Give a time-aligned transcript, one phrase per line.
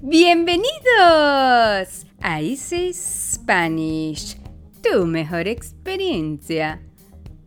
[0.00, 4.36] Bienvenidos a Easy Spanish,
[4.80, 6.80] tu mejor experiencia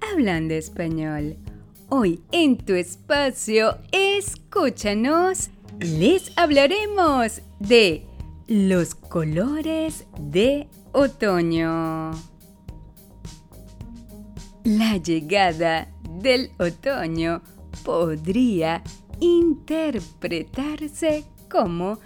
[0.02, 1.38] hablando español.
[1.88, 5.50] Hoy en tu espacio, escúchanos,
[5.80, 8.06] les hablaremos de
[8.48, 12.12] los colores de otoño.
[14.66, 15.88] La llegada
[16.20, 17.42] del otoño
[17.86, 18.84] podría
[19.22, 21.98] interpretarse como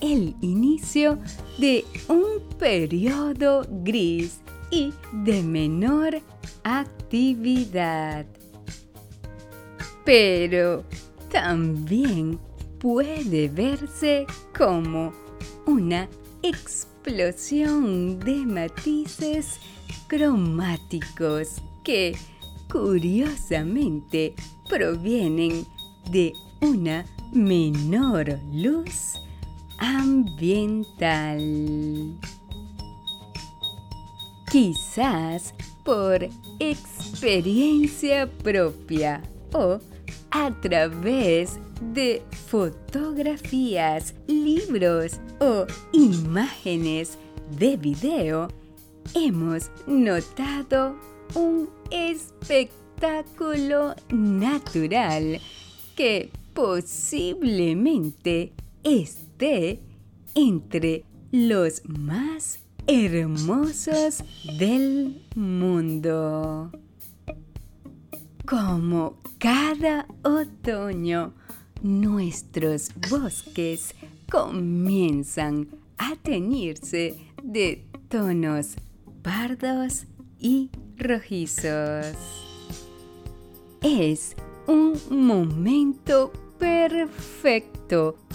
[0.00, 1.18] el inicio
[1.58, 4.40] de un periodo gris
[4.70, 6.20] y de menor
[6.64, 8.26] actividad.
[10.04, 10.84] Pero
[11.30, 12.38] también
[12.78, 14.26] puede verse
[14.56, 15.12] como
[15.66, 16.08] una
[16.42, 19.58] explosión de matices
[20.08, 22.16] cromáticos que
[22.70, 24.34] curiosamente
[24.68, 25.66] provienen
[26.10, 29.20] de una menor luz
[29.80, 31.40] ambiental.
[34.50, 36.26] Quizás por
[36.58, 39.78] experiencia propia o
[40.30, 41.58] a través
[41.92, 47.18] de fotografías, libros o imágenes
[47.58, 48.48] de video,
[49.14, 50.96] hemos notado
[51.34, 55.38] un espectáculo natural
[55.96, 58.52] que posiblemente
[58.84, 59.80] esté
[60.34, 64.24] entre los más hermosos
[64.58, 66.70] del mundo.
[68.46, 71.34] Como cada otoño,
[71.82, 73.94] nuestros bosques
[74.30, 78.76] comienzan a teñirse de tonos
[79.22, 80.06] pardos
[80.38, 82.16] y rojizos.
[83.82, 84.34] Es
[84.66, 87.69] un momento perfecto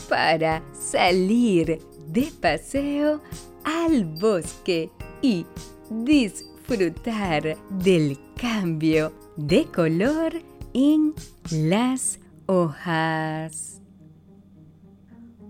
[0.10, 3.22] para salir de paseo
[3.64, 4.90] al bosque
[5.22, 5.46] y
[5.90, 10.34] disfrutar del cambio de color
[10.74, 11.14] en
[11.52, 13.82] las hojas.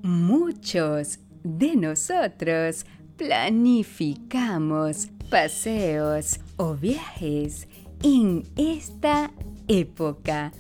[0.04, 2.86] Muchos de nosotros
[3.18, 7.68] planificamos paseos o viajes
[8.04, 9.32] en esta
[9.68, 10.52] época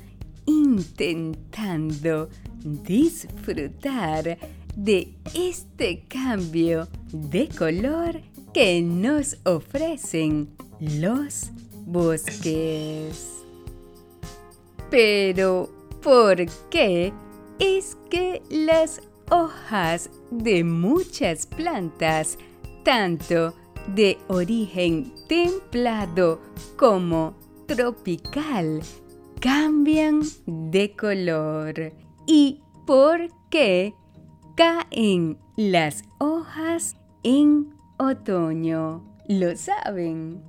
[0.46, 2.30] intentando
[2.66, 4.38] disfrutar
[4.76, 8.22] de este cambio de color
[8.54, 10.50] que nos ofrecen
[10.80, 11.52] los
[11.86, 13.44] bosques.
[14.90, 15.70] Pero,
[16.02, 16.38] ¿por
[16.70, 17.14] qué
[17.60, 22.38] es que las hojas de muchas plantas,
[22.84, 23.54] tanto
[23.96, 26.42] de origen templado
[26.78, 27.36] como
[27.68, 28.82] tropical,
[29.40, 32.05] cambian de color?
[32.28, 33.94] ¿Y por qué
[34.56, 39.04] caen las hojas en otoño?
[39.28, 40.44] ¿Lo saben?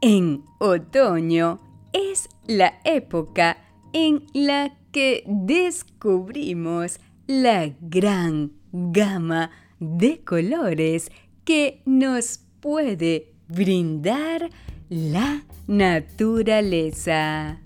[0.00, 1.60] En otoño
[1.92, 3.58] es la época
[3.92, 9.50] en la que descubrimos la gran gama
[9.80, 11.10] de colores
[11.44, 14.50] que nos puede brindar
[14.88, 17.60] la naturaleza.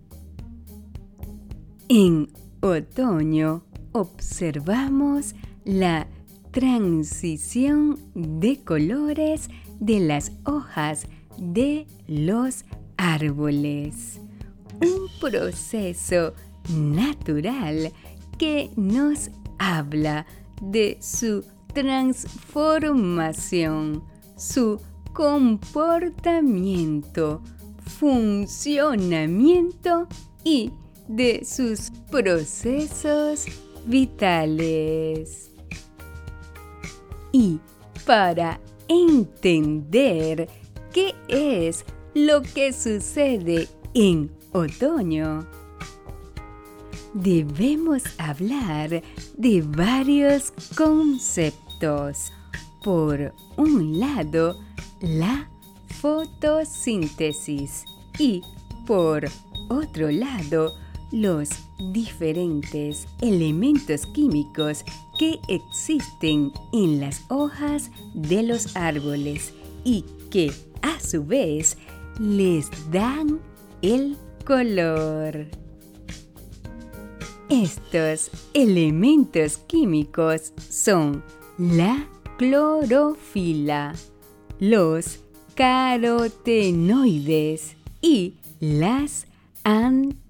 [1.95, 2.33] En
[2.63, 5.35] otoño observamos
[5.67, 6.09] la
[6.51, 12.65] transición de colores de las hojas de los
[12.97, 14.23] árboles.
[14.81, 16.33] Un proceso
[16.75, 17.93] natural
[18.39, 20.25] que nos habla
[20.63, 24.03] de su transformación,
[24.39, 24.81] su
[25.13, 27.43] comportamiento,
[27.85, 30.09] funcionamiento
[30.43, 30.73] y
[31.09, 33.47] de sus procesos
[33.87, 35.51] vitales.
[37.33, 37.59] Y
[38.07, 40.49] para entender
[40.93, 45.47] qué es lo que sucede en otoño,
[47.15, 49.03] debemos hablar
[49.37, 52.33] de varios conceptos.
[52.85, 54.61] Por un lado,
[55.01, 55.49] la
[56.01, 57.85] fotosíntesis
[58.19, 58.43] y
[58.87, 59.25] por
[59.69, 60.75] otro lado,
[61.13, 61.51] los
[61.93, 64.85] diferentes elementos químicos
[65.19, 69.53] que existen en las hojas de los árboles
[69.85, 70.51] y que
[70.81, 71.77] a su vez
[72.19, 73.39] les dan
[73.83, 75.47] el color.
[77.49, 81.23] Estos elementos químicos son
[81.59, 83.93] la clorofila,
[84.59, 85.21] los
[85.55, 89.27] carotenoides y las
[89.65, 90.22] antocianinas.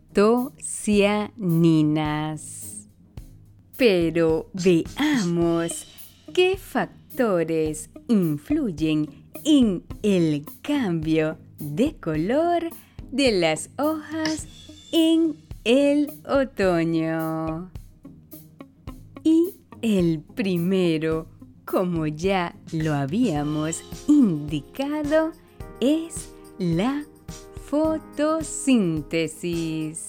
[3.76, 5.87] Pero veamos
[6.35, 9.09] qué factores influyen
[9.44, 12.70] en el cambio de color
[13.11, 14.47] de las hojas
[14.93, 17.70] en el otoño.
[19.25, 21.26] Y el primero,
[21.65, 25.32] como ya lo habíamos indicado,
[25.81, 27.05] es la
[27.73, 30.07] fotosíntesis.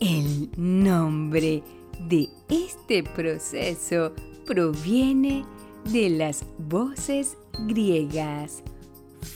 [0.00, 1.62] El nombre
[2.10, 4.12] de este proceso
[4.44, 5.46] proviene
[5.90, 8.62] de las voces griegas.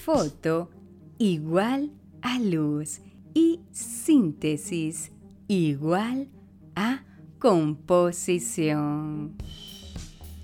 [0.04, 0.68] Foto
[1.16, 1.90] igual
[2.20, 3.00] a luz
[3.32, 5.10] y síntesis
[5.48, 6.28] igual
[6.76, 7.02] a
[7.38, 9.38] composición.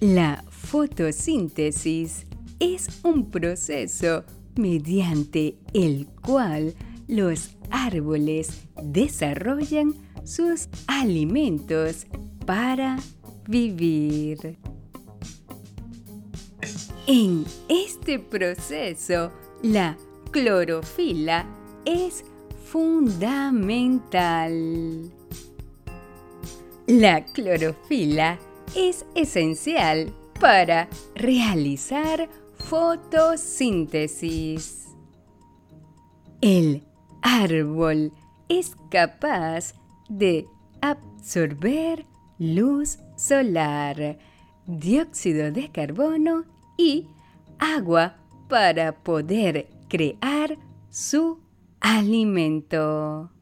[0.01, 2.25] La fotosíntesis
[2.59, 4.25] es un proceso
[4.57, 6.75] mediante el cual
[7.09, 9.95] los árboles desarrollan
[10.25, 12.07] sus alimentos
[12.47, 12.99] para
[13.49, 14.59] vivir.
[17.07, 19.33] En este proceso,
[19.63, 19.97] la
[20.31, 21.47] clorofila
[21.85, 22.25] es
[22.65, 24.53] fundamental.
[26.87, 28.39] La clorofila
[28.77, 32.29] es esencial para realizar
[32.71, 34.87] fotosíntesis.
[36.41, 36.85] El
[37.21, 38.13] árbol
[38.49, 39.75] es capaz
[40.09, 40.47] de
[40.81, 42.07] absorber
[42.39, 44.21] luz solar,
[44.67, 46.45] dióxido de carbono
[46.79, 47.09] y
[47.59, 48.19] agua
[48.49, 50.57] para poder crear
[50.91, 51.41] su
[51.81, 53.33] alimento.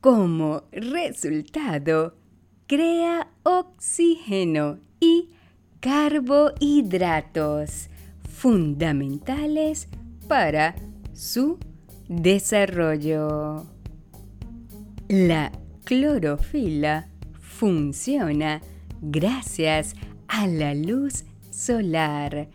[0.00, 2.16] Como resultado,
[2.66, 5.35] crea oxígeno y
[5.80, 7.88] carbohidratos
[8.28, 9.88] fundamentales
[10.28, 10.76] para
[11.12, 11.58] su
[12.08, 13.66] desarrollo.
[15.08, 15.52] La
[15.84, 17.08] clorofila
[17.40, 18.60] funciona
[19.00, 19.94] gracias
[20.28, 22.48] a la luz solar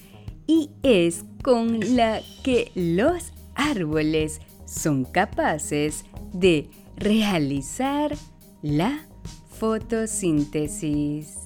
[0.48, 8.16] y es con la que los árboles son capaces de realizar
[8.62, 9.08] la
[9.50, 11.41] fotosíntesis.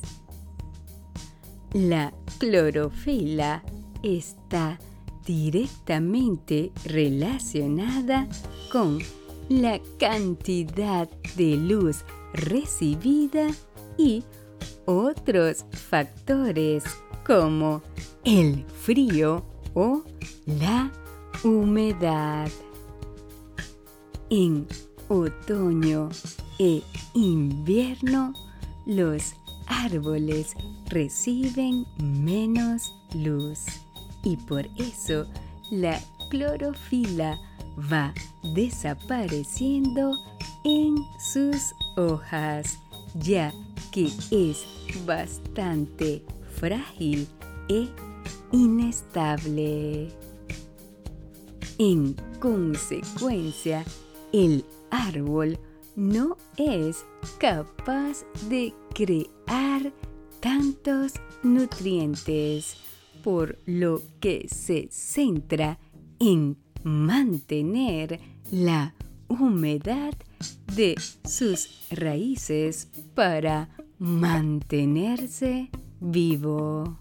[1.75, 3.62] La clorofila
[4.01, 4.80] está
[5.25, 8.30] directamente relacionada
[8.72, 9.00] con
[9.50, 13.50] la cantidad de luz recibida
[13.98, 14.24] y
[14.86, 16.86] otros factores
[17.27, 17.81] como
[18.24, 19.44] el frío
[19.74, 20.01] o
[20.45, 20.94] la
[21.44, 22.50] humedad.
[24.30, 24.66] En
[25.10, 26.07] otoño
[26.57, 26.81] e
[27.13, 28.31] invierno,
[28.86, 29.36] los
[29.67, 30.56] árboles
[30.89, 33.65] reciben menos luz
[34.23, 35.27] y por eso
[35.71, 37.39] la clorofila
[37.91, 38.13] va
[38.53, 40.13] desapareciendo
[40.63, 42.79] en sus hojas,
[43.15, 43.53] ya
[43.91, 44.65] que es
[45.06, 46.23] bastante
[46.56, 47.27] frágil
[47.69, 47.88] e
[48.51, 50.09] inestable.
[51.77, 53.83] En consecuencia,
[54.31, 55.59] el árbol
[55.95, 57.06] no es
[57.38, 59.35] capaz de crear
[60.39, 61.13] tantos
[61.44, 62.77] nutrientes,
[63.24, 65.80] por lo que se centra
[66.19, 68.19] en mantener
[68.51, 68.94] la
[69.27, 70.13] humedad
[70.75, 70.95] de
[71.27, 77.00] sus raíces para mantenerse vivo.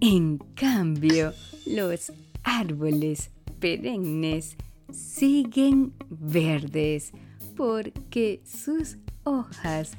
[0.00, 1.32] En cambio,
[1.66, 3.30] los árboles
[3.60, 4.56] perennes
[4.90, 7.12] siguen verdes
[7.56, 9.92] porque sus hojas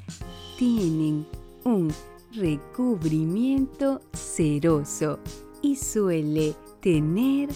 [0.57, 1.27] tienen
[1.63, 1.93] un
[2.34, 5.19] recubrimiento ceroso
[5.62, 7.50] y suele tener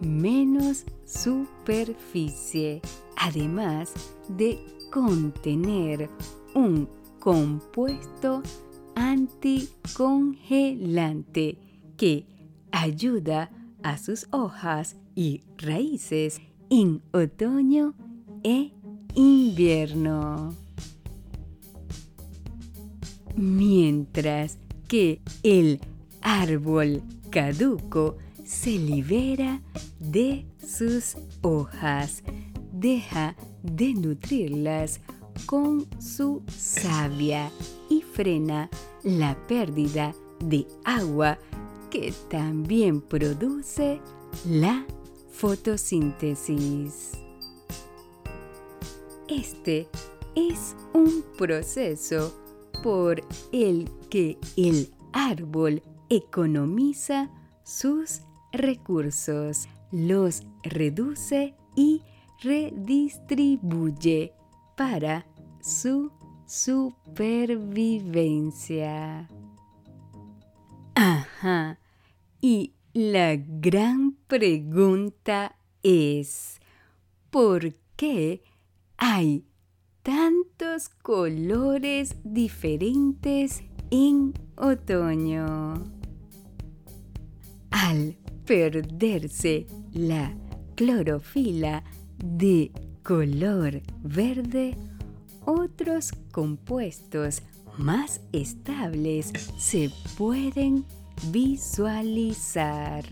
[0.00, 2.80] menos superficie,
[3.16, 3.92] además
[4.28, 6.08] de contener
[6.54, 6.88] un
[7.18, 8.42] compuesto
[8.94, 11.58] anticongelante
[11.96, 12.26] que
[12.70, 13.50] ayuda
[13.82, 16.40] a sus hojas y raíces
[16.70, 17.94] en otoño
[18.42, 18.72] e
[19.14, 20.63] invierno.
[23.36, 25.80] Mientras que el
[26.22, 29.60] árbol caduco se libera
[29.98, 32.22] de sus hojas,
[32.72, 35.00] deja de nutrirlas
[35.46, 37.50] con su savia
[37.90, 38.70] y frena
[39.02, 41.38] la pérdida de agua
[41.90, 44.00] que también produce
[44.48, 44.86] la
[45.30, 47.12] fotosíntesis.
[49.28, 49.88] Este
[50.34, 52.43] es un proceso
[52.84, 57.30] por el que el árbol economiza
[57.62, 58.20] sus
[58.52, 62.02] recursos, los reduce y
[62.42, 64.34] redistribuye
[64.76, 65.26] para
[65.62, 66.12] su
[66.46, 69.30] supervivencia.
[70.94, 71.78] Ajá.
[72.42, 76.60] Y la gran pregunta es,
[77.30, 78.42] ¿por qué
[78.98, 79.46] hay
[80.04, 85.82] tantos colores diferentes en otoño?
[87.70, 90.36] Al perderse la
[90.74, 91.82] clorofila
[92.22, 92.70] de
[93.02, 94.76] color verde,
[95.46, 97.40] otros compuestos
[97.78, 100.84] más estables se pueden
[101.32, 103.04] visualizar.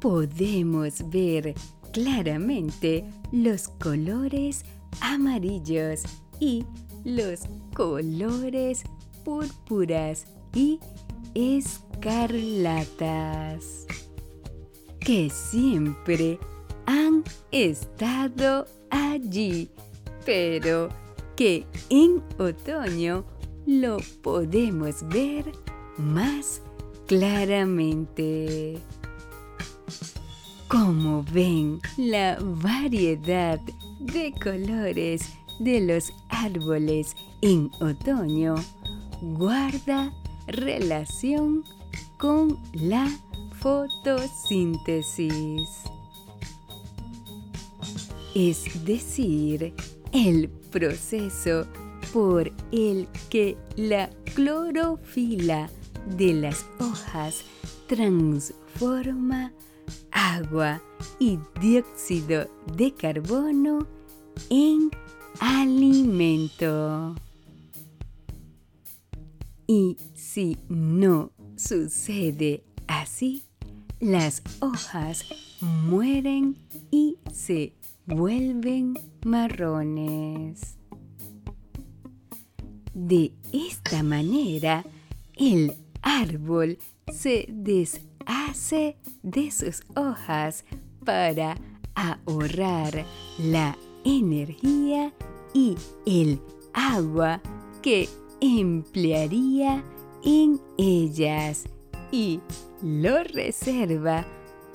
[0.00, 1.54] Podemos ver
[1.92, 4.64] claramente los colores
[5.00, 6.02] amarillos
[6.40, 6.64] y
[7.04, 7.40] los
[7.74, 8.84] colores
[9.24, 10.78] púrpuras y
[11.34, 12.42] escarlatas
[15.00, 16.38] que siempre
[16.86, 19.70] han estado allí,
[20.24, 20.88] pero
[21.36, 23.24] que en otoño
[23.66, 25.50] lo podemos ver
[25.96, 26.62] más
[27.06, 28.78] claramente.
[30.68, 33.60] Como ven, la variedad
[34.06, 38.56] de colores de los árboles en otoño
[39.20, 40.12] guarda
[40.46, 41.62] relación
[42.18, 43.08] con la
[43.60, 45.68] fotosíntesis.
[48.34, 49.72] Es decir,
[50.12, 51.68] el proceso
[52.12, 55.70] por el que la clorofila
[56.16, 57.44] de las hojas
[57.86, 59.52] transforma
[60.22, 60.80] agua
[61.18, 63.86] y dióxido de carbono
[64.50, 64.90] en
[65.40, 67.16] alimento.
[69.66, 73.42] Y si no sucede así,
[73.98, 75.24] las hojas
[75.60, 76.56] mueren
[76.90, 77.72] y se
[78.06, 80.76] vuelven marrones.
[82.94, 84.84] De esta manera,
[85.36, 86.78] el árbol
[87.10, 90.64] se deshace de sus hojas
[91.04, 91.56] para
[91.94, 93.04] ahorrar
[93.38, 95.12] la energía
[95.54, 96.40] y el
[96.72, 97.40] agua
[97.82, 98.08] que
[98.40, 99.84] emplearía
[100.24, 101.64] en ellas
[102.10, 102.40] y
[102.82, 104.26] lo reserva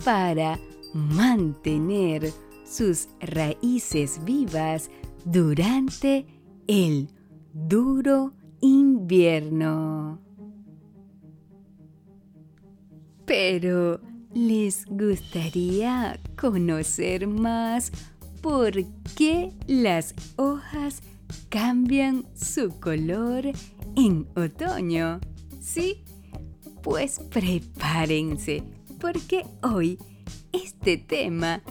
[0.03, 0.59] para
[0.93, 2.31] mantener
[2.65, 4.89] sus raíces vivas
[5.25, 6.25] durante
[6.67, 7.09] el
[7.53, 10.26] duro invierno.
[13.27, 13.99] Pero,
[14.33, 17.91] ¿les gustaría conocer más
[18.41, 18.71] por
[19.17, 21.01] qué las hojas
[21.49, 23.43] cambian su color
[23.97, 25.19] en otoño?
[25.59, 26.05] ¿Sí?
[26.81, 28.63] Pues prepárense,
[28.97, 29.99] porque hoy
[30.53, 31.61] este tema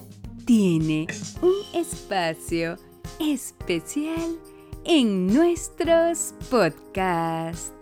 [0.44, 1.06] tiene
[1.40, 2.76] un espacio
[3.18, 4.36] especial
[4.84, 7.75] en nuestros podcasts.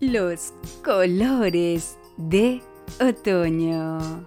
[0.00, 0.52] Los
[0.82, 2.62] colores de
[3.00, 4.24] otoño.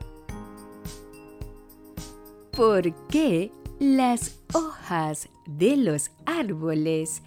[2.52, 7.22] ¿Por qué las hojas de los árboles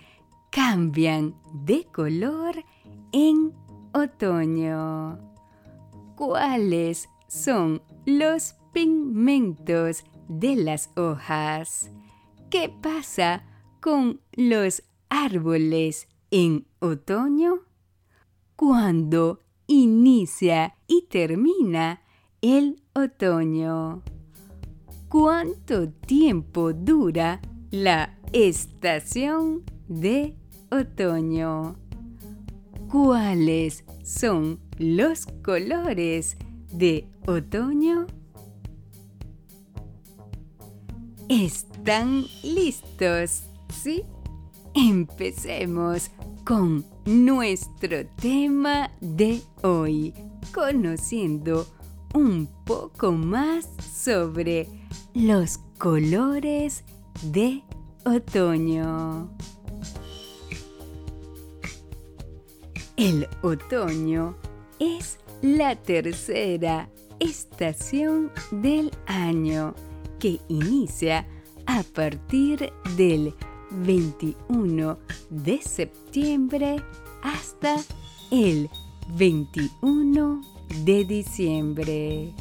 [0.50, 2.64] cambian de color
[3.12, 3.52] en
[3.92, 5.18] otoño.
[6.16, 11.90] ¿Cuáles son los pigmentos de las hojas?
[12.48, 13.44] ¿Qué pasa
[13.80, 17.65] con los árboles en otoño?
[18.56, 22.00] ¿Cuándo inicia y termina
[22.40, 24.02] el otoño?
[25.10, 30.38] ¿Cuánto tiempo dura la estación de
[30.70, 31.76] otoño?
[32.90, 36.38] ¿Cuáles son los colores
[36.72, 38.06] de otoño?
[41.28, 43.42] ¿Están listos?
[43.68, 44.02] ¿Sí?
[44.78, 46.10] Empecemos
[46.44, 50.12] con nuestro tema de hoy,
[50.52, 51.66] conociendo
[52.12, 54.68] un poco más sobre
[55.14, 56.84] los colores
[57.22, 57.62] de
[58.04, 59.30] otoño.
[62.98, 64.36] El otoño
[64.78, 69.74] es la tercera estación del año
[70.18, 71.26] que inicia
[71.64, 73.34] a partir del
[73.70, 74.98] 21
[75.30, 76.82] de septiembre
[77.22, 77.76] hasta
[78.30, 78.70] el
[79.16, 80.42] 21
[80.84, 82.32] de diciembre.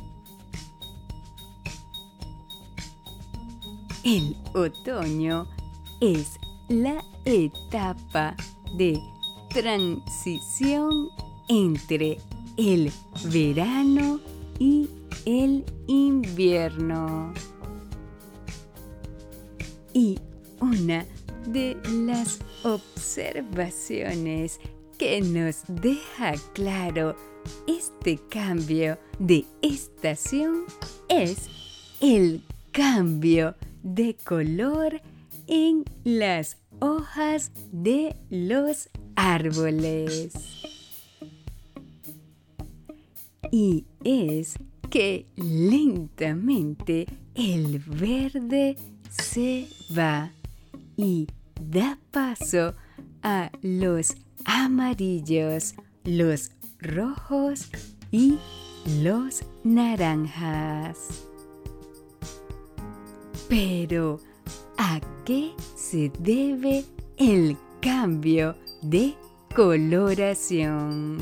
[4.04, 5.48] El otoño
[6.00, 6.38] es
[6.70, 8.36] la etapa
[8.78, 9.00] de
[9.50, 11.10] transición
[11.48, 12.20] entre
[12.58, 12.92] el
[13.32, 14.20] verano
[14.60, 14.90] y
[15.26, 17.34] el invierno.
[19.94, 20.20] Y
[20.60, 21.06] una
[21.48, 24.60] de las observaciones
[24.98, 27.16] que nos deja claro
[27.68, 30.64] este cambio de estación
[31.10, 31.50] es
[32.02, 35.02] el cambio de color
[35.48, 40.34] en las hojas de los árboles.
[43.52, 44.58] Y es
[44.90, 48.76] que lentamente el verde
[49.10, 50.32] se va
[50.98, 51.28] y
[51.60, 52.74] da paso
[53.24, 57.70] a los amarillos, los rojos
[58.12, 58.38] y
[59.02, 61.26] los naranjas.
[63.50, 64.20] Pero,
[64.78, 66.86] ¿a qué se debe
[67.18, 69.16] el cambio de
[69.56, 71.18] coloración?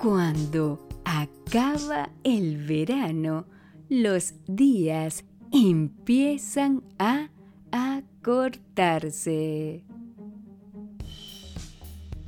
[0.00, 3.46] Cuando acaba el verano,
[3.88, 7.30] los días empiezan a
[7.70, 9.84] acortarse.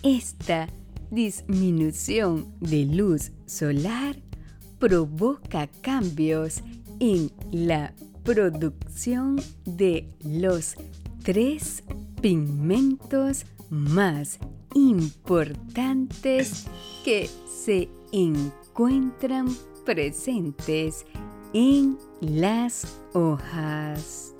[0.04, 0.68] Esta
[1.10, 4.16] disminución de luz solar
[4.78, 6.62] provoca cambios
[7.00, 7.92] en la
[8.22, 10.76] producción de los
[11.24, 11.82] tres
[12.20, 14.38] pigmentos más
[14.72, 16.66] importantes
[17.04, 19.48] que se encuentran
[19.84, 21.04] presentes
[21.52, 24.34] en las hojas.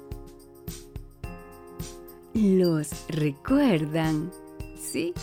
[2.34, 4.30] ¿Los recuerdan?
[4.78, 5.14] ¿Sí?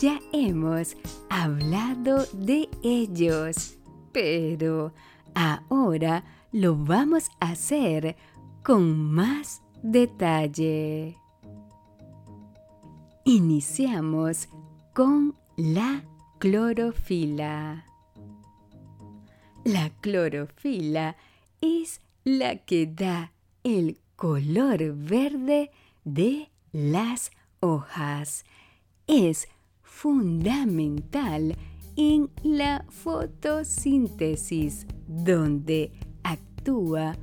[0.00, 0.96] Ya hemos
[1.28, 3.78] hablado de ellos,
[4.12, 4.94] pero
[5.34, 8.16] ahora lo vamos a hacer
[8.62, 11.18] con más detalle.
[13.24, 14.48] Iniciamos
[14.94, 16.02] con la
[16.38, 17.89] clorofila.
[19.64, 21.16] La clorofila
[21.60, 25.70] es la que da el color verde
[26.04, 28.46] de las hojas.
[29.06, 29.48] Es
[29.82, 31.54] fundamental
[31.96, 35.92] en la fotosíntesis, donde
[36.22, 37.18] actúa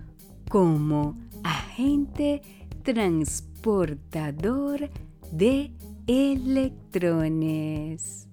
[0.47, 2.43] como agente
[2.83, 4.91] transportador
[5.31, 5.71] de
[6.05, 8.27] electrones.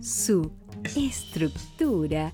[0.00, 0.50] Su
[0.96, 2.32] estructura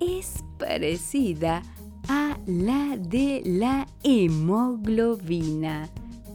[0.00, 1.62] es parecida
[2.08, 5.88] a la de la hemoglobina,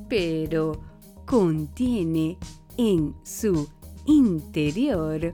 [0.09, 0.79] pero
[1.25, 2.37] contiene
[2.77, 3.69] en su
[4.05, 5.33] interior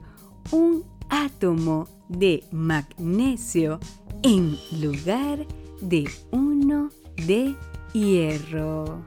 [0.52, 3.80] un átomo de magnesio
[4.22, 5.46] en lugar
[5.80, 6.90] de uno
[7.26, 7.54] de
[7.92, 9.02] hierro.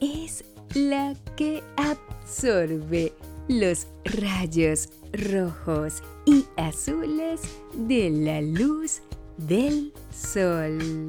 [0.00, 3.12] Es la que absorbe
[3.48, 7.40] los rayos rojos y azules
[7.74, 9.02] de la luz
[9.36, 11.08] del sol.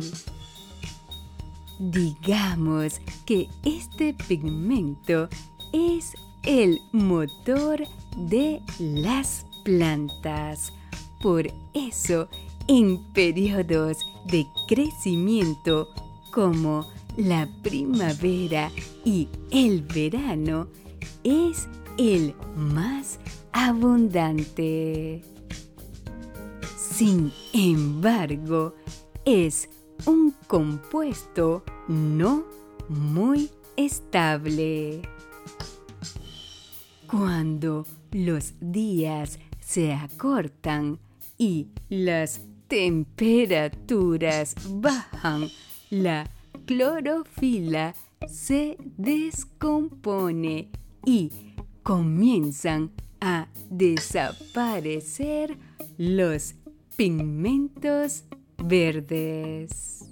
[1.80, 5.28] Digamos que este pigmento
[5.74, 7.84] es el motor
[8.18, 10.72] de las plantas.
[11.22, 12.28] Por eso,
[12.68, 15.90] en periodos de crecimiento
[16.32, 16.86] como
[17.18, 18.72] la primavera
[19.06, 20.68] y el verano,
[21.24, 23.20] es el más
[23.52, 25.24] abundante.
[26.78, 28.76] Sin embargo,
[29.26, 29.70] es
[30.06, 32.46] un compuesto no
[32.90, 35.02] muy estable.
[37.10, 41.00] Cuando los días se acortan
[41.38, 45.48] y las temperaturas bajan,
[45.90, 46.30] la
[46.66, 47.94] clorofila
[48.28, 50.70] se descompone
[51.06, 51.32] y
[51.84, 52.92] comienzan
[53.22, 55.56] a desaparecer
[55.98, 56.56] los
[56.96, 58.24] pigmentos
[58.58, 60.06] verdes.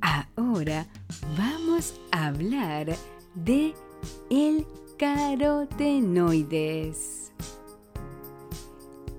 [0.00, 0.86] Ahora
[1.36, 2.96] vamos a hablar
[3.34, 3.74] de
[4.30, 4.64] el
[4.98, 7.32] carotenoides.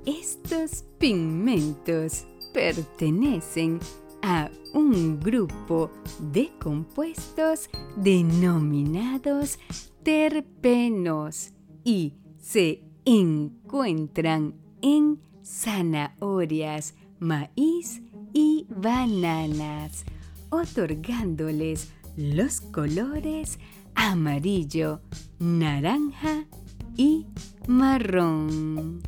[0.06, 3.80] Estos pigmentos pertenecen
[4.22, 5.92] a un grupo
[6.32, 9.58] de compuestos denominados
[10.10, 18.02] terpenos y se encuentran en zanahorias, maíz
[18.34, 20.06] y bananas,
[20.50, 23.60] otorgándoles los colores
[23.93, 25.00] amarillo,
[25.38, 26.45] naranja
[26.98, 27.28] y
[27.67, 29.04] marrón.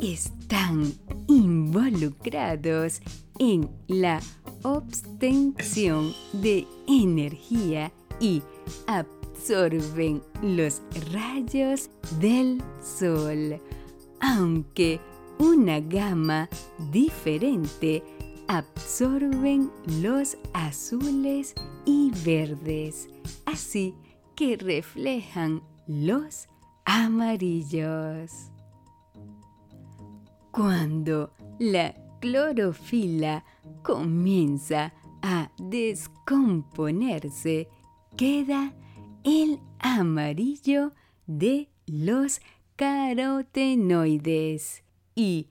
[0.00, 0.92] Están
[1.28, 3.00] involucrados
[3.38, 4.20] en la
[4.66, 8.42] obtención de energía y
[8.88, 13.60] absorben los rayos del sol,
[14.20, 14.98] aunque
[15.38, 16.48] una gama
[16.90, 18.02] diferente
[18.48, 23.08] absorben los azules y verdes,
[23.44, 23.94] así
[24.34, 26.48] que reflejan los
[26.84, 28.32] amarillos.
[30.50, 33.44] Cuando la clorofila
[33.82, 37.68] comienza a descomponerse,
[38.16, 38.74] queda
[39.24, 40.92] el amarillo
[41.26, 42.40] de los
[42.76, 44.82] carotenoides.
[45.14, 45.48] Y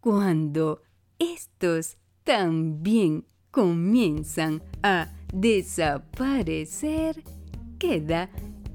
[0.00, 0.82] cuando
[1.18, 7.22] estos también comienzan a desaparecer,
[7.78, 8.28] queda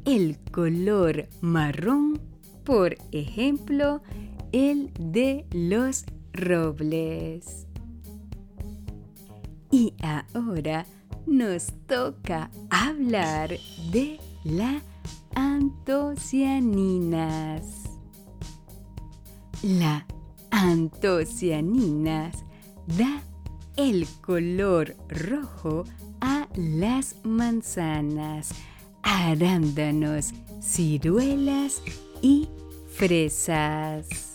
[0.06, 2.20] el color marrón,
[2.64, 4.02] por ejemplo,
[4.52, 7.68] el de los robles.
[9.72, 9.94] Y
[10.34, 10.86] ahora
[11.26, 13.58] nos toca hablar
[13.92, 14.82] de la
[15.36, 17.64] antocianinas.
[19.64, 20.06] La
[20.52, 22.44] antocianinas
[22.98, 23.24] da
[23.78, 25.86] el color rojo
[26.20, 28.50] a las manzanas,
[29.04, 31.82] arándanos, ciruelas
[32.22, 32.50] y
[32.90, 34.31] fresas.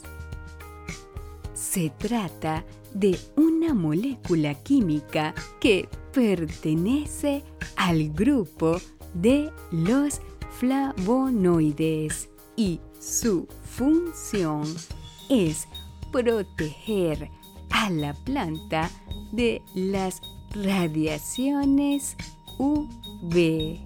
[1.76, 7.44] Se trata de una molécula química que pertenece
[7.76, 8.78] al grupo
[9.12, 10.22] de los
[10.58, 14.64] flavonoides y su función
[15.28, 15.68] es
[16.10, 17.30] proteger
[17.68, 18.88] a la planta
[19.32, 20.22] de las
[20.54, 22.16] radiaciones
[22.56, 23.80] UV.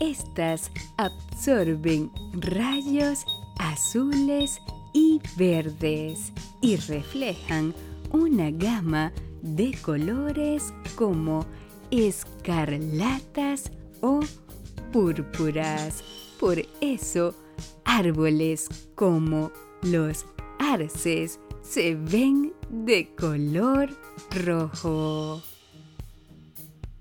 [0.00, 3.26] Estas absorben rayos
[3.58, 4.62] azules
[4.94, 7.74] y verdes y reflejan
[8.10, 11.44] una gama de colores como
[11.90, 14.20] escarlatas o
[14.92, 16.02] púrpuras.
[16.40, 17.34] Por eso,
[17.84, 19.52] árboles como
[19.82, 20.24] los
[20.58, 23.90] arces se ven de color
[24.44, 25.42] rojo.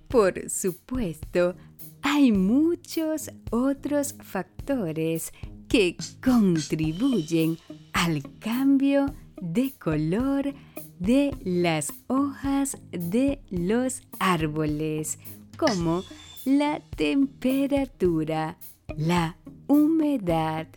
[0.07, 1.55] Por supuesto,
[2.01, 5.31] hay muchos otros factores
[5.73, 7.57] que contribuyen
[7.93, 9.07] al cambio
[9.41, 10.53] de color
[10.99, 15.17] de las hojas de los árboles,
[15.57, 16.03] como
[16.45, 18.59] la temperatura,
[18.97, 20.67] la humedad,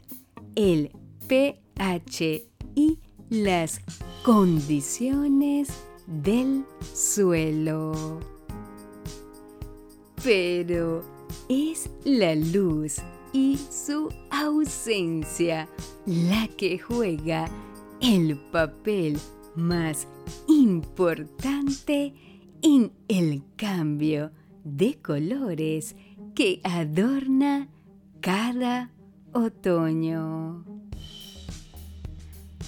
[0.55, 0.91] el
[1.29, 3.83] pH y las
[4.23, 5.69] condiciones
[6.07, 8.19] del suelo.
[10.25, 11.03] Pero
[11.51, 13.03] es la luz
[13.37, 15.69] y su ausencia
[16.07, 17.51] la que juega
[18.01, 19.19] el papel
[19.55, 20.09] más
[20.49, 22.15] importante
[22.63, 24.31] en el cambio
[24.65, 25.97] de colores
[26.35, 27.69] que adorna
[28.23, 28.91] cada
[29.35, 30.65] otoño.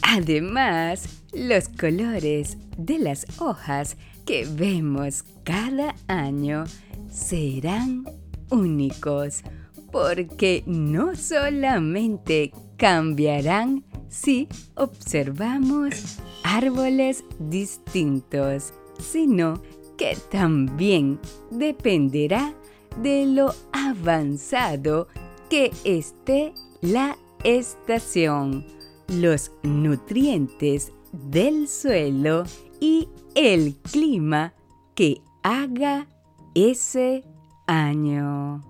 [0.02, 6.64] Además, los colores de las hojas que vemos cada año
[7.10, 8.04] serán
[8.50, 9.42] únicos
[9.90, 19.60] porque no solamente cambiarán si observamos árboles distintos, sino
[19.96, 21.18] que también
[21.50, 22.54] dependerá
[23.02, 25.08] de lo avanzado
[25.50, 28.66] que esté la estación,
[29.08, 32.44] los nutrientes del suelo
[32.80, 34.54] y el clima
[34.94, 36.06] que haga
[36.54, 37.24] ese
[37.66, 38.67] año.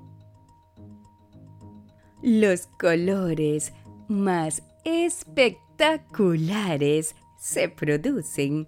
[2.23, 3.73] Los colores
[4.09, 8.67] más espectaculares se producen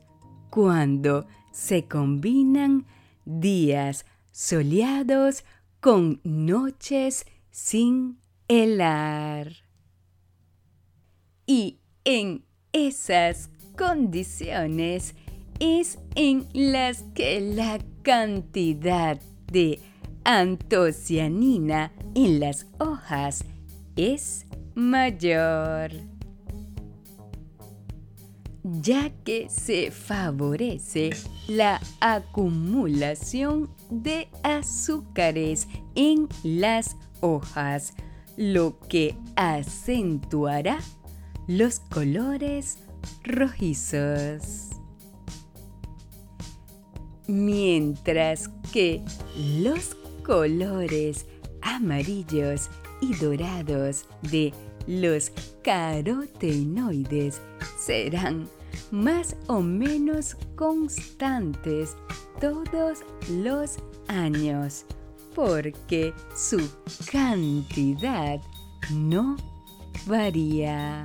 [0.51, 2.87] cuando se combinan
[3.25, 5.45] días soleados
[5.81, 9.53] con noches sin helar.
[11.47, 15.15] Y en esas condiciones
[15.59, 19.81] es en las que la cantidad de
[20.25, 23.45] antocianina en las hojas
[23.97, 25.93] es mayor
[28.63, 31.11] ya que se favorece
[31.49, 37.95] la acumulación de azúcares en las hojas,
[38.37, 40.79] lo que acentuará
[41.47, 42.79] los colores
[43.25, 44.69] rojizos.
[47.27, 49.03] Mientras que
[49.37, 49.97] los
[50.31, 51.27] colores
[51.61, 54.55] amarillos y dorados de
[54.87, 55.33] los
[55.65, 57.41] carotenoides
[57.77, 58.49] serán
[58.93, 61.97] más o menos constantes
[62.41, 64.87] todos los años
[65.35, 66.61] porque su
[67.11, 68.41] cantidad
[68.93, 69.37] no
[70.07, 71.05] varía.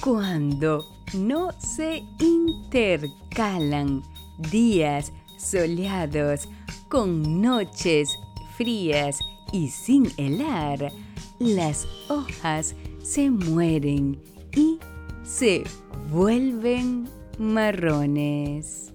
[0.00, 4.00] cuando no se intercalan
[4.38, 6.48] días soleados
[6.88, 8.16] con noches
[8.56, 9.18] frías
[9.52, 10.92] y sin helar,
[11.38, 14.20] las hojas se mueren
[14.54, 14.78] y
[15.24, 15.64] se
[16.10, 18.92] vuelven marrones.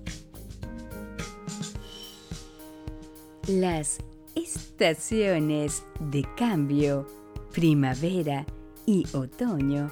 [3.47, 3.99] Las
[4.35, 7.07] estaciones de cambio,
[7.51, 8.45] primavera
[8.85, 9.91] y otoño,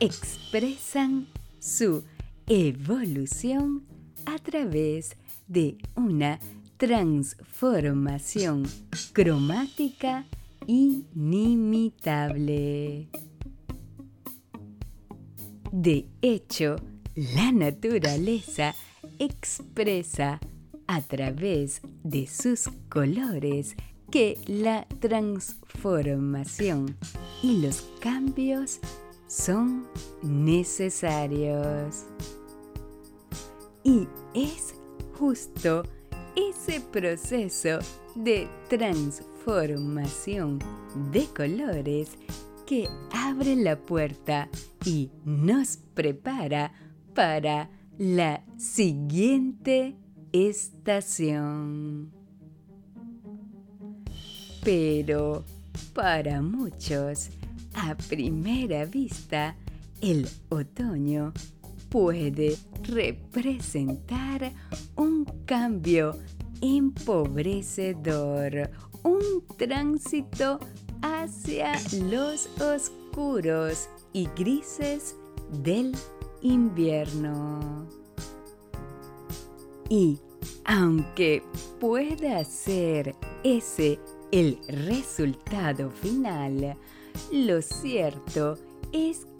[0.00, 1.26] expresan
[1.58, 2.04] su
[2.46, 3.84] evolución
[4.26, 5.16] a través
[5.50, 6.38] de una
[6.76, 8.62] transformación
[9.12, 10.24] cromática
[10.66, 13.08] inimitable.
[15.72, 16.76] De hecho,
[17.14, 18.74] la naturaleza
[19.18, 20.40] expresa
[20.86, 23.76] a través de sus colores
[24.10, 26.96] que la transformación
[27.42, 28.80] y los cambios
[29.26, 29.86] son
[30.22, 32.06] necesarios.
[33.84, 34.79] Y es
[35.20, 35.82] justo
[36.34, 37.78] ese proceso
[38.14, 40.58] de transformación
[41.12, 42.12] de colores
[42.66, 44.48] que abre la puerta
[44.86, 46.72] y nos prepara
[47.14, 49.94] para la siguiente
[50.32, 52.10] estación.
[54.64, 55.44] Pero
[55.92, 57.28] para muchos,
[57.74, 59.54] a primera vista,
[60.00, 61.34] el otoño
[61.90, 64.52] puede representar
[64.96, 66.16] un cambio
[66.62, 68.70] empobrecedor,
[69.02, 70.60] un tránsito
[71.02, 71.72] hacia
[72.04, 75.16] los oscuros y grises
[75.62, 75.92] del
[76.42, 77.88] invierno.
[79.88, 80.20] Y
[80.64, 81.42] aunque
[81.80, 83.98] pueda ser ese
[84.30, 86.76] el resultado final,
[87.32, 88.69] lo cierto es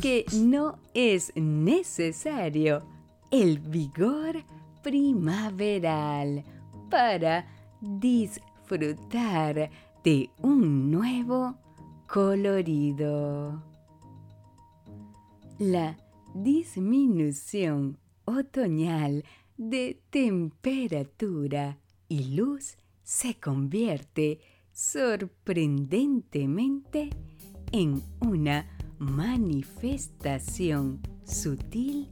[0.01, 2.83] que no es necesario
[3.31, 4.43] el vigor
[4.83, 6.43] primaveral
[6.89, 7.47] para
[7.83, 9.69] disfrutar
[10.03, 11.59] de un nuevo
[12.07, 13.63] colorido.
[15.59, 15.99] La
[16.35, 19.23] disminución otoñal
[19.59, 21.77] de temperatura
[22.09, 24.41] y luz se convierte
[24.73, 27.11] sorprendentemente
[27.71, 32.09] en una manifestación sutil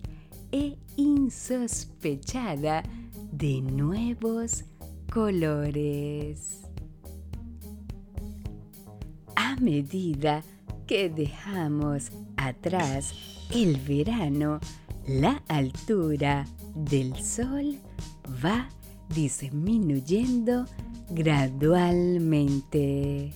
[0.50, 2.82] e insospechada
[3.30, 4.64] de nuevos
[5.12, 6.62] colores.
[9.36, 10.42] A medida
[10.86, 13.12] que dejamos atrás
[13.54, 14.58] el verano,
[15.06, 17.76] la altura del sol
[18.44, 18.70] va
[19.14, 20.64] disminuyendo
[21.10, 23.34] gradualmente.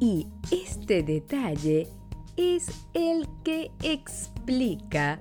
[0.00, 1.88] Y este detalle
[2.36, 5.18] es el que explica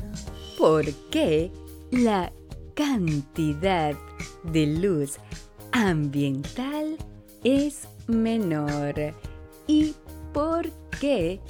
[0.57, 1.51] por qué
[1.91, 2.31] la
[2.75, 3.95] cantidad
[4.43, 5.17] de luz
[5.71, 6.97] ambiental
[7.43, 8.93] es menor
[9.67, 9.95] y
[10.33, 11.41] por qué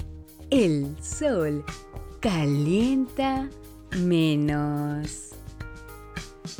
[0.50, 1.64] el sol
[2.20, 3.48] calienta
[3.98, 5.30] menos.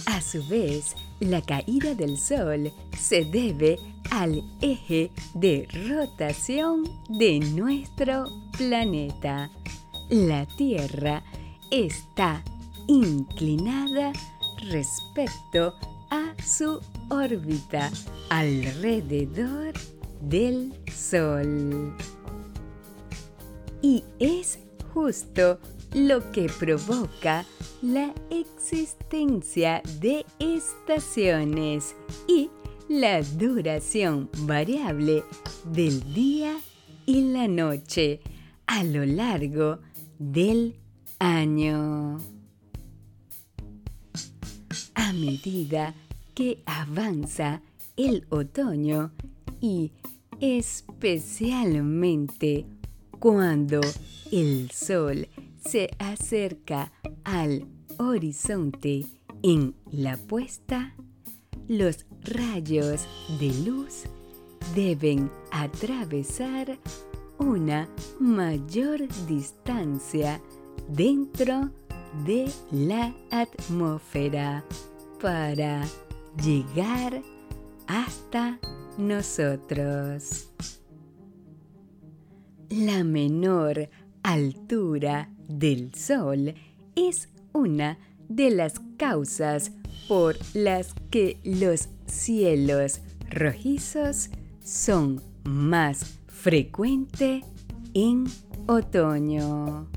[0.07, 3.78] A su vez, la caída del sol se debe
[4.11, 8.24] al eje de rotación de nuestro
[8.57, 9.50] planeta.
[10.11, 11.22] La Tierra
[11.70, 12.42] está
[12.87, 14.12] inclinada
[14.70, 15.74] respecto
[16.11, 17.90] a su órbita
[18.31, 19.74] alrededor
[20.22, 21.94] del Sol.
[23.83, 24.59] Y es
[24.92, 25.59] justo
[25.94, 27.46] lo que provoca
[27.83, 31.94] la existencia de estaciones
[32.27, 32.51] y
[32.88, 35.22] la duración variable
[35.64, 36.59] del día
[37.07, 38.20] y la noche
[38.66, 39.81] a lo largo
[40.18, 40.77] del
[41.18, 42.18] año.
[44.94, 45.94] A medida
[46.35, 47.62] que avanza
[47.96, 49.12] el otoño
[49.61, 49.92] y
[50.40, 52.64] especialmente
[53.18, 53.81] cuando
[54.31, 55.27] el sol
[55.70, 56.90] se acerca
[57.24, 57.66] al
[57.98, 59.04] horizonte
[59.42, 60.94] en la puesta,
[61.68, 63.07] los rayos
[63.38, 64.04] de luz
[64.74, 66.78] deben atravesar
[67.37, 67.87] una
[68.18, 70.40] mayor distancia
[70.88, 71.70] dentro
[72.24, 74.64] de la atmósfera
[75.20, 75.85] para
[76.42, 77.22] llegar
[77.87, 78.59] hasta
[78.96, 80.48] nosotros.
[82.70, 83.90] La menor
[84.22, 86.54] altura del Sol
[86.94, 89.72] es una de las causas
[90.06, 94.30] por las que los cielos rojizos
[94.62, 97.44] son más frecuentes
[97.94, 98.24] en
[98.66, 99.88] otoño.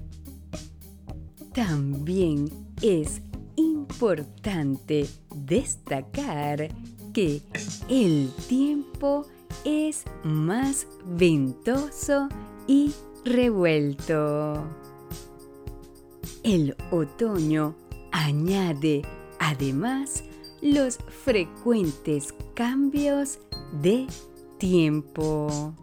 [1.54, 2.50] también
[2.82, 3.22] es
[3.58, 6.70] importante destacar
[7.14, 7.42] que
[7.90, 9.26] el tiempo
[9.66, 12.30] es más ventoso
[12.68, 12.94] y
[13.26, 14.81] revuelto.
[16.44, 17.76] El otoño
[18.12, 19.04] añade
[19.38, 20.24] además
[20.60, 23.38] los frecuentes cambios
[23.80, 24.08] de
[24.58, 25.76] tiempo.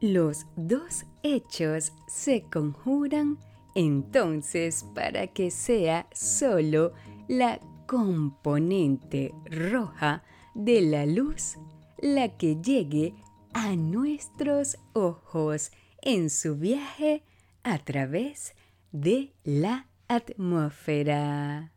[0.00, 3.38] Los dos hechos se conjuran
[3.74, 6.94] entonces para que sea solo
[7.28, 10.22] la componente roja
[10.54, 11.58] de la luz
[12.00, 13.14] la que llegue
[13.52, 17.22] a nuestros ojos en su viaje
[17.62, 18.54] a través
[18.92, 21.72] de la atmósfera.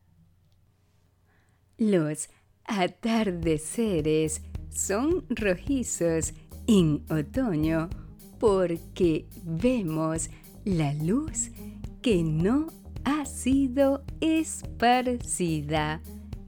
[1.78, 2.30] Los
[2.66, 6.34] atardeceres son rojizos
[6.68, 7.90] en otoño
[8.40, 10.30] porque vemos
[10.64, 11.52] la luz
[12.02, 12.68] que no
[13.04, 16.02] ha sido esparcida,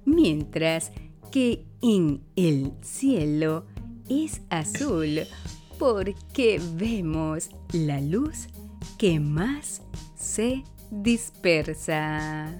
[0.06, 0.92] mientras
[1.32, 3.66] que en el cielo
[4.10, 5.22] es azul
[5.80, 8.48] porque vemos la luz
[8.98, 9.82] que más
[10.24, 12.60] se dispersa.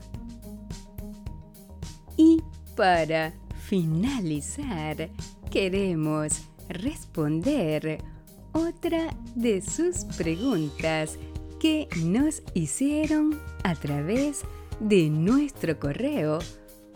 [2.18, 2.44] Y
[2.76, 3.34] para
[3.68, 5.10] finalizar,
[5.50, 8.04] queremos responder
[8.52, 11.18] otra de sus preguntas
[11.60, 14.42] que nos hicieron a través
[14.80, 16.40] de nuestro correo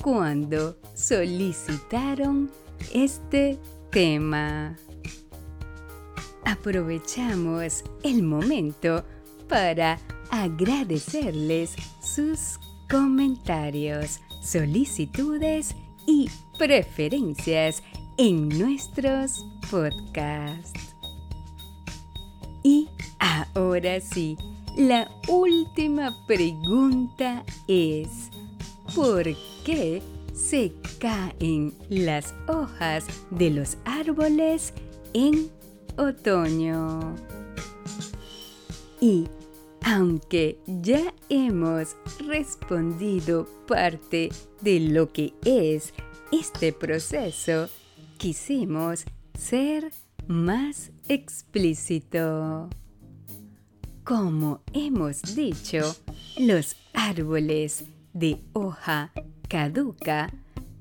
[0.04, 2.52] cuando solicitaron
[2.94, 3.58] este
[3.90, 4.76] tema.
[6.44, 9.04] Aprovechamos el momento
[9.48, 9.98] para
[10.32, 12.60] agradecerles sus
[12.90, 17.84] comentarios, solicitudes y preferencias
[18.18, 20.96] en nuestros podcasts.
[22.64, 22.88] Y
[23.20, 24.38] ahora sí,
[24.78, 28.30] la última pregunta es,
[28.96, 29.24] ¿por
[29.66, 30.02] qué
[30.34, 34.74] se caen las hojas de los árboles
[35.14, 35.50] en
[35.98, 37.16] otoño?
[39.00, 39.28] Y
[39.90, 41.96] aunque ya hemos
[42.28, 44.28] respondido parte
[44.60, 45.94] de lo que es
[46.30, 47.70] este proceso,
[48.18, 49.06] quisimos
[49.40, 49.94] ser
[50.28, 52.70] más explícito.
[54.04, 55.96] Como hemos dicho,
[56.38, 59.14] los árboles de hoja
[59.48, 60.34] caduca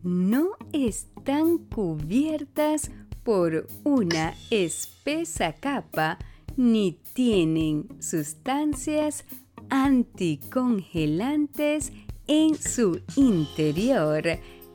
[0.03, 2.90] no están cubiertas
[3.23, 6.19] por una espesa capa
[6.57, 9.25] ni tienen sustancias
[9.69, 11.92] anticongelantes
[12.27, 14.23] en su interior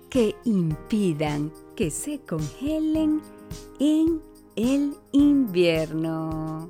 [0.09, 3.21] que impidan que se congelen
[3.79, 4.21] en
[4.55, 6.69] el invierno.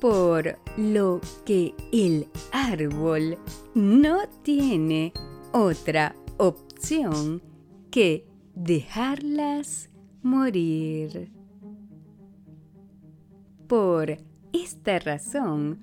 [0.00, 3.36] Por lo que el árbol
[3.74, 5.12] no tiene
[5.52, 7.42] otra opción
[7.90, 9.90] que dejarlas
[10.22, 11.39] morir.
[13.70, 14.18] Por
[14.52, 15.78] esta razón,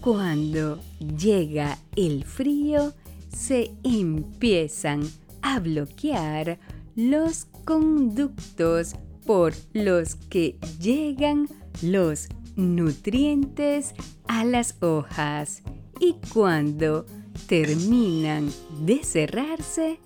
[0.00, 0.80] cuando
[1.16, 2.92] llega el frío,
[3.28, 5.08] se empiezan
[5.40, 6.58] a bloquear
[6.96, 11.46] los conductos por los que llegan
[11.82, 13.94] los nutrientes
[14.26, 15.62] a las hojas
[16.00, 17.06] y cuando
[17.46, 18.50] terminan
[18.84, 20.00] de cerrarse,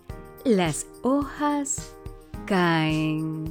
[0.45, 1.91] las hojas
[2.45, 3.51] caen.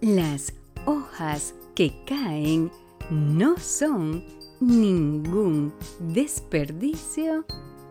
[0.00, 0.52] Las
[0.88, 2.70] hojas que caen
[3.10, 4.24] no son
[4.58, 7.44] ningún desperdicio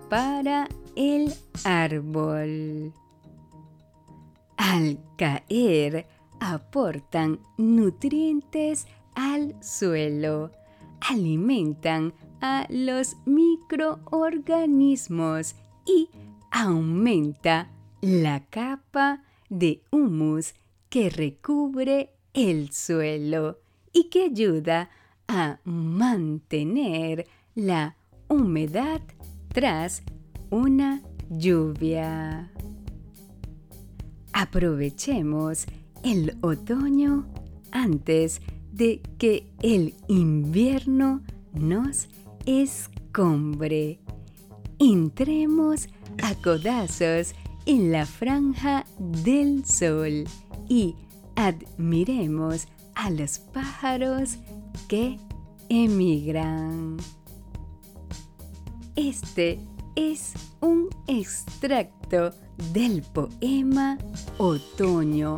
[0.09, 1.31] para el
[1.63, 2.91] árbol.
[4.57, 6.07] Al caer
[6.39, 10.49] aportan nutrientes al suelo,
[10.99, 16.09] alimentan a los microorganismos y
[16.49, 17.69] aumenta
[18.01, 20.55] la capa de humus
[20.89, 23.57] que recubre el suelo
[23.91, 24.91] y que ayuda
[25.27, 27.25] a mantener
[27.55, 29.01] la humedad
[29.47, 30.03] tras
[30.51, 32.51] una lluvia.
[34.33, 35.65] Aprovechemos
[36.03, 37.27] el otoño
[37.71, 38.39] antes
[38.71, 41.23] de que el invierno
[41.53, 42.07] nos
[42.45, 43.99] escombre.
[44.77, 45.89] Entremos
[46.21, 47.33] a codazos
[47.65, 50.25] en la franja del sol
[50.69, 50.93] y
[51.37, 54.37] admiremos a los pájaros
[54.89, 55.17] que
[55.69, 56.97] emigran.
[58.95, 59.59] Este
[59.95, 62.31] es un extracto
[62.73, 63.99] del poema
[64.39, 65.37] Otoño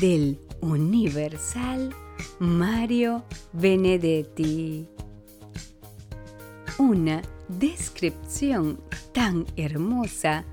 [0.00, 1.94] del universal
[2.38, 3.22] Mario
[3.52, 4.88] Benedetti.
[6.78, 8.78] una descripción
[9.12, 10.44] tan hermosa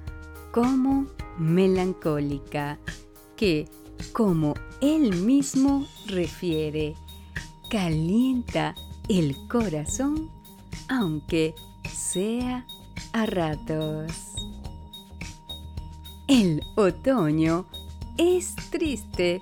[0.51, 1.07] como
[1.37, 2.79] melancólica,
[3.35, 3.67] que,
[4.11, 6.95] como él mismo refiere,
[7.69, 8.75] calienta
[9.09, 10.29] el corazón
[10.87, 11.55] aunque
[11.91, 12.65] sea
[13.13, 14.13] a ratos.
[16.27, 17.65] El otoño
[18.17, 19.39] es triste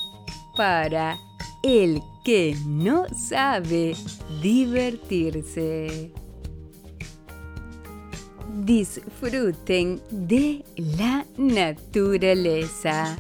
[0.56, 1.18] para
[1.64, 3.95] el que no sabe
[4.41, 6.12] divertirse.
[8.64, 13.18] Disfruten de la naturaleza.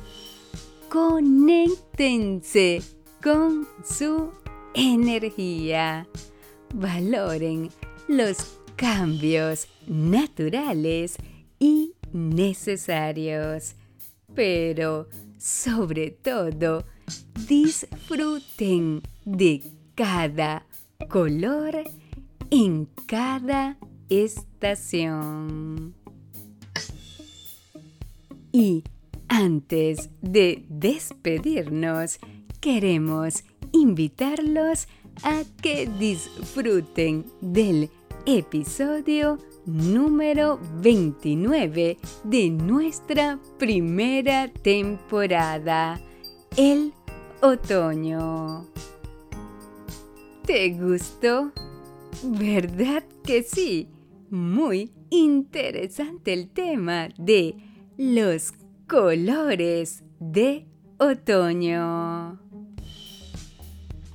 [0.91, 2.81] Conéctense
[3.23, 4.29] con su
[4.73, 6.05] energía.
[6.73, 7.69] Valoren
[8.09, 11.15] los cambios naturales
[11.59, 13.75] y necesarios.
[14.35, 16.83] Pero, sobre todo,
[17.47, 19.63] disfruten de
[19.95, 20.65] cada
[21.07, 21.85] color
[22.49, 23.77] en cada
[24.09, 25.95] estación.
[28.51, 28.83] Y
[29.31, 32.19] antes de despedirnos,
[32.59, 34.89] queremos invitarlos
[35.23, 37.89] a que disfruten del
[38.25, 46.01] episodio número 29 de nuestra primera temporada,
[46.57, 46.93] el
[47.41, 48.67] otoño.
[50.45, 51.53] ¿Te gustó?
[52.21, 53.87] ¿Verdad que sí?
[54.29, 57.55] Muy interesante el tema de
[57.97, 58.51] los
[58.91, 60.67] colores de
[60.97, 62.37] otoño.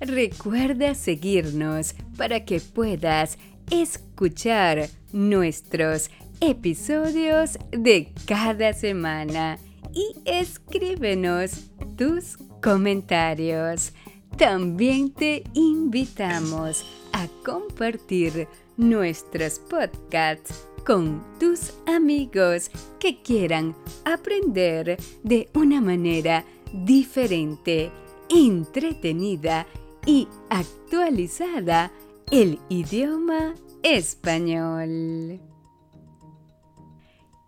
[0.01, 3.39] Recuerda seguirnos para que puedas
[3.71, 6.11] escuchar nuestros
[6.43, 9.59] episodios de cada semana
[9.95, 13.95] y escríbenos tus comentarios.
[14.37, 18.47] También te invitamos a compartir
[18.77, 22.71] nuestros podcasts con tus amigos
[23.01, 23.75] que quieran
[24.05, 27.91] aprender de una manera diferente,
[28.31, 29.67] entretenida
[30.07, 31.91] y actualizada
[32.31, 35.41] el idioma español.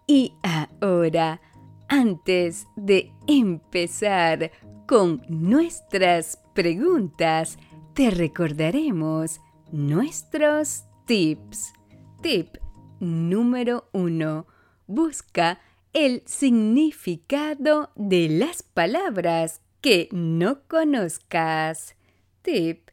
[0.08, 1.40] Y ahora,
[1.88, 4.50] antes de empezar
[4.86, 7.56] con nuestras preguntas,
[7.94, 11.72] te recordaremos nuestros tips.
[12.20, 12.57] Tip
[13.00, 14.46] número uno.
[14.86, 15.60] Busca
[15.92, 21.96] el significado de las palabras que no conozcas.
[22.42, 22.88] Tip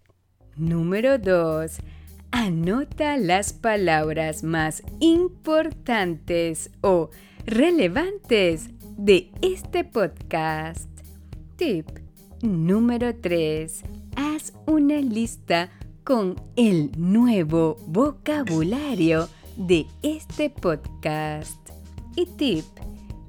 [0.56, 1.78] número 2.
[2.32, 7.10] Anota las palabras más importantes o
[7.46, 10.90] relevantes de este podcast.
[11.56, 11.88] Tip
[12.42, 13.84] número 3.
[14.16, 15.70] Haz una lista
[16.04, 19.28] con el nuevo vocabulario
[19.58, 21.70] de este podcast.
[22.16, 22.66] Y tip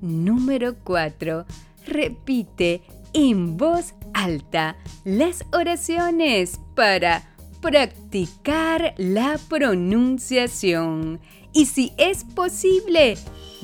[0.01, 1.45] número 4.
[1.87, 7.23] Repite en voz alta las oraciones para
[7.61, 11.21] practicar la pronunciación.
[11.53, 13.17] Y si es posible,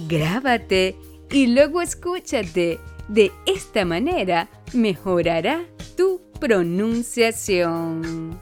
[0.09, 0.97] grábate
[1.31, 2.79] y luego escúchate.
[3.09, 5.65] De esta manera mejorará
[5.97, 8.39] tu pronunciación.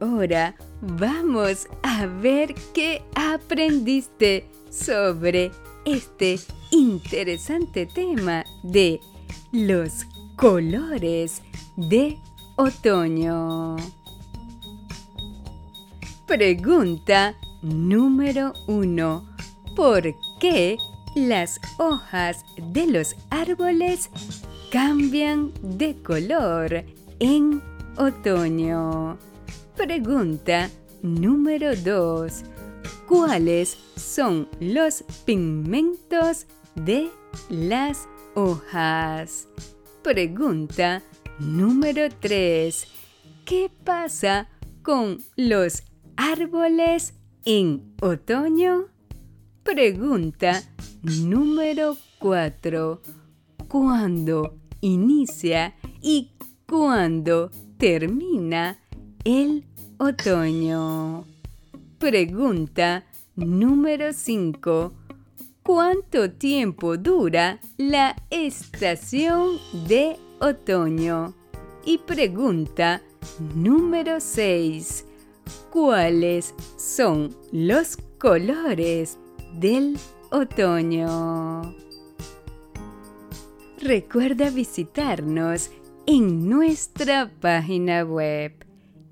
[0.00, 0.54] Ahora
[0.86, 5.50] vamos a ver qué aprendiste sobre
[5.84, 6.38] este
[6.70, 9.00] interesante tema de
[9.52, 10.06] los
[10.36, 11.42] colores
[11.76, 12.18] de
[12.56, 13.76] otoño.
[16.26, 19.28] Pregunta número uno.
[19.76, 20.02] ¿Por
[20.40, 20.76] qué
[21.14, 24.10] las hojas de los árboles
[24.70, 26.84] cambian de color
[27.20, 27.62] en
[27.96, 29.18] otoño?
[29.76, 30.70] Pregunta
[31.02, 32.44] número 2.
[33.08, 36.46] ¿Cuáles son los pigmentos
[36.76, 37.10] de
[37.50, 39.48] las hojas?
[40.02, 41.02] Pregunta
[41.40, 42.86] número 3.
[43.44, 44.48] ¿Qué pasa
[44.82, 45.82] con los
[46.16, 47.14] árboles
[47.44, 48.86] en otoño?
[49.64, 50.62] Pregunta
[51.02, 53.02] número 4.
[53.66, 56.30] ¿Cuándo inicia y
[56.66, 58.78] cuándo termina
[59.24, 59.64] el
[59.98, 61.24] otoño?
[61.98, 63.04] Pregunta
[63.36, 64.92] número 5.
[65.62, 69.58] ¿Cuánto tiempo dura la estación
[69.88, 71.34] de otoño?
[71.86, 73.00] Y pregunta
[73.54, 75.06] número 6.
[75.70, 79.18] ¿Cuáles son los colores
[79.54, 79.98] del
[80.30, 81.74] otoño?
[83.80, 85.70] Recuerda visitarnos
[86.06, 88.64] en nuestra página web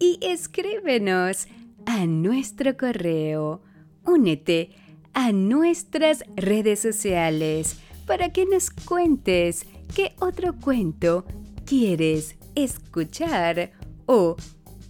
[0.02, 1.46] y escríbenos
[1.86, 3.62] a nuestro correo.
[4.04, 4.70] Únete
[5.14, 11.24] a nuestras redes sociales para que nos cuentes qué otro cuento
[11.64, 13.70] quieres escuchar
[14.06, 14.34] o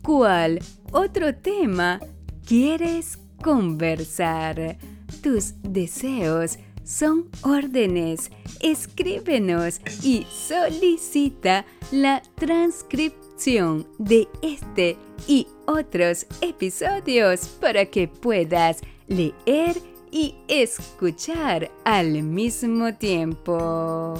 [0.03, 0.61] cuál
[0.93, 2.01] otro tema
[2.47, 4.79] quieres conversar.
[5.23, 8.31] Tus deseos son órdenes.
[8.61, 19.77] Escríbenos y solicita la transcripción de este y otros episodios para que puedas leer
[20.11, 24.15] y escuchar al mismo tiempo.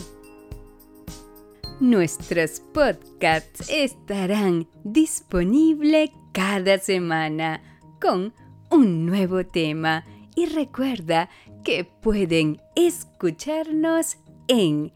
[1.81, 7.61] Nuestros podcasts estarán disponibles cada semana
[8.01, 8.33] con
[8.71, 10.05] un nuevo tema
[10.35, 11.29] y recuerda
[11.65, 14.17] que pueden escucharnos
[14.49, 14.93] en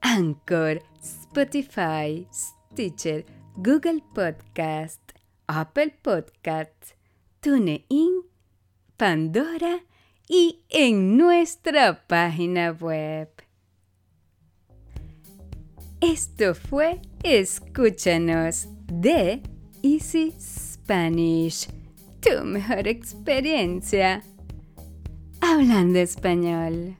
[0.00, 3.24] Anchor, Spotify, Stitcher,
[3.56, 5.00] Google Podcast,
[5.46, 6.92] Apple Podcast,
[7.40, 8.22] TuneIn,
[8.96, 9.80] Pandora
[10.28, 13.28] y en nuestra página web.
[16.00, 19.42] Esto fue Escúchanos de
[19.82, 21.68] Easy Spanish,
[22.20, 24.22] tu mejor experiencia
[25.52, 26.96] hablando español.